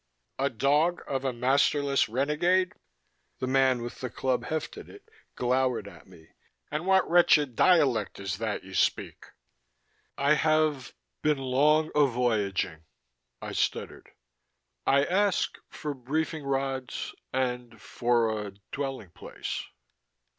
"A 0.39 0.49
dog 0.49 1.03
of 1.05 1.23
a 1.23 1.31
masterless 1.31 2.09
renegade?" 2.09 2.73
The 3.37 3.45
man 3.45 3.83
with 3.83 3.99
the 4.01 4.09
club 4.09 4.45
hefted 4.45 4.89
it, 4.89 5.07
glowered 5.35 5.87
at 5.87 6.07
me. 6.07 6.29
"And 6.71 6.87
what 6.87 7.07
wretched 7.07 7.55
dialect 7.55 8.19
is 8.19 8.39
that 8.39 8.63
you 8.63 8.73
speak?" 8.73 9.27
"I 10.17 10.33
have... 10.33 10.95
been 11.21 11.37
long 11.37 11.91
a 11.93 12.07
voyaging," 12.07 12.83
I 13.43 13.51
stuttered. 13.51 14.09
"I 14.87 15.05
ask... 15.05 15.55
for 15.69 15.93
briefing 15.93 16.45
rods... 16.45 17.13
and 17.31 17.79
for 17.79 18.47
a... 18.47 18.53
dwelling 18.71 19.11
place." 19.11 19.65